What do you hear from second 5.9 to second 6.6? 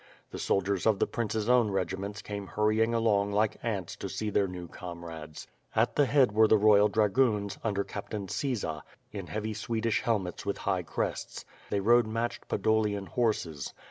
the head were the